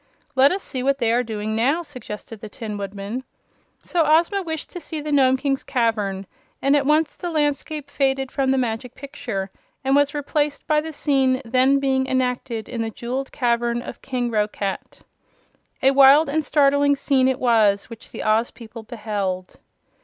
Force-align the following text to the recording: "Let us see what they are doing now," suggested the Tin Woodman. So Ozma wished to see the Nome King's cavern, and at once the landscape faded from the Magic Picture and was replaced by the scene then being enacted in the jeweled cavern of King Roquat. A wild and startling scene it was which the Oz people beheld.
"Let 0.35 0.51
us 0.51 0.63
see 0.63 0.81
what 0.81 0.97
they 0.97 1.11
are 1.11 1.21
doing 1.21 1.55
now," 1.55 1.83
suggested 1.83 2.39
the 2.39 2.49
Tin 2.49 2.75
Woodman. 2.75 3.23
So 3.83 4.03
Ozma 4.03 4.41
wished 4.41 4.71
to 4.71 4.79
see 4.79 4.99
the 4.99 5.11
Nome 5.11 5.37
King's 5.37 5.63
cavern, 5.63 6.25
and 6.59 6.75
at 6.75 6.87
once 6.87 7.15
the 7.15 7.29
landscape 7.29 7.87
faded 7.87 8.31
from 8.31 8.49
the 8.49 8.57
Magic 8.57 8.95
Picture 8.95 9.51
and 9.83 9.95
was 9.95 10.15
replaced 10.15 10.65
by 10.65 10.81
the 10.81 10.91
scene 10.91 11.39
then 11.45 11.77
being 11.79 12.07
enacted 12.07 12.67
in 12.67 12.81
the 12.81 12.89
jeweled 12.89 13.31
cavern 13.31 13.79
of 13.83 14.01
King 14.01 14.31
Roquat. 14.31 15.03
A 15.83 15.91
wild 15.91 16.29
and 16.29 16.43
startling 16.43 16.95
scene 16.95 17.27
it 17.27 17.37
was 17.37 17.87
which 17.87 18.09
the 18.09 18.23
Oz 18.23 18.49
people 18.49 18.81
beheld. 18.81 19.59